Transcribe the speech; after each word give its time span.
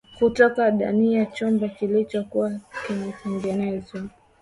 Kutoka 0.17 0.61
ndaniya 0.75 1.25
chumba 1.35 1.65
kilicho 1.75 2.19
kuwa 2.29 2.49
kimetengwa 2.87 4.09